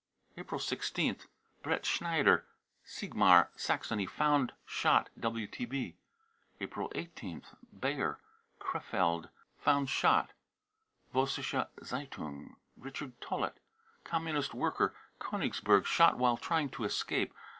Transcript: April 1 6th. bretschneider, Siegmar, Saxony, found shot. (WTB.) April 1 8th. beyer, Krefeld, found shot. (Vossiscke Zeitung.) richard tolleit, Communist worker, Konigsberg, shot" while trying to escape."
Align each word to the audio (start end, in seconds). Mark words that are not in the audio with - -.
April 0.35 0.57
1 0.57 0.65
6th. 0.65 1.27
bretschneider, 1.63 2.41
Siegmar, 2.83 3.49
Saxony, 3.55 4.07
found 4.07 4.51
shot. 4.65 5.11
(WTB.) 5.19 5.93
April 6.59 6.89
1 6.95 7.05
8th. 7.13 7.55
beyer, 7.79 8.17
Krefeld, 8.59 9.29
found 9.59 9.91
shot. 9.91 10.31
(Vossiscke 11.13 11.67
Zeitung.) 11.83 12.55
richard 12.75 13.13
tolleit, 13.21 13.57
Communist 14.03 14.55
worker, 14.55 14.95
Konigsberg, 15.19 15.85
shot" 15.85 16.17
while 16.17 16.35
trying 16.37 16.69
to 16.69 16.83
escape." 16.83 17.31